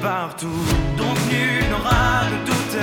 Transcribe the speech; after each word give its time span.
partout. 0.00 0.64
Donc 0.96 1.16
nul 1.30 1.64
n'aura 1.70 2.28
de 2.30 2.46
doute, 2.46 2.78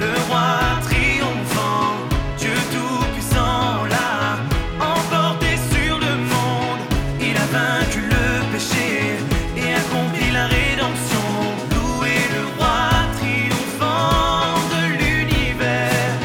le 0.00 0.12
roi 0.28 0.58
triomphant, 0.82 1.94
Dieu 2.38 2.54
tout-puissant 2.72 3.84
l'a 3.88 4.38
emporté 4.84 5.50
sur 5.72 5.98
le 5.98 6.16
monde. 6.32 6.80
Il 7.20 7.36
a 7.36 7.46
vaincu 7.58 8.00
le 8.00 8.52
péché 8.52 9.18
et 9.56 9.74
accompli 9.74 10.30
la 10.32 10.46
rédemption. 10.46 11.26
Louez 11.70 12.24
le 12.36 12.42
roi 12.58 12.88
triomphant 13.18 14.58
de 14.74 14.82
l'univers. 14.98 16.16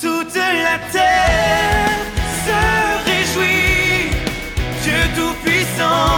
Toute 0.00 0.36
la 0.36 0.78
terre 0.92 1.90
se 2.44 2.60
réjouit, 3.08 4.10
Dieu 4.82 5.00
tout-puissant 5.16 6.09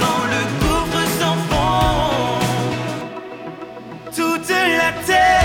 dans 0.00 0.24
le 0.32 0.42
gouffre 0.60 1.04
sans 1.18 1.38
fond. 1.48 2.38
Toute 4.14 4.48
la 4.48 4.92
terre 5.06 5.43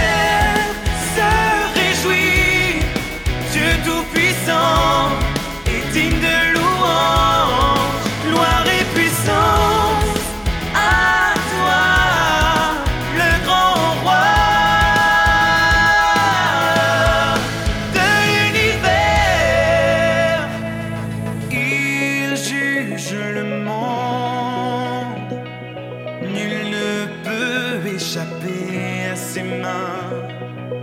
échapper 28.09 29.11
à 29.11 29.15
ses 29.15 29.43
mains. 29.43 30.78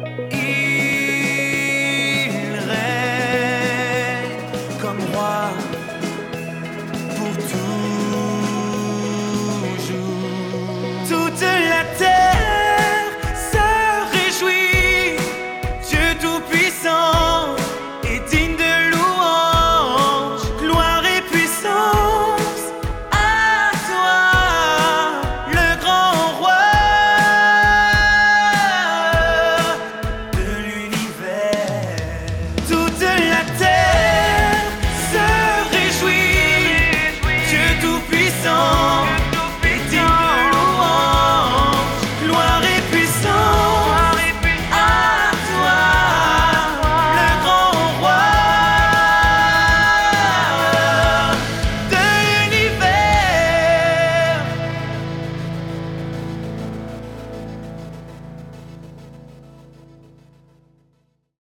de 32.99 33.05
la 33.05 33.45
terre. 33.59 33.76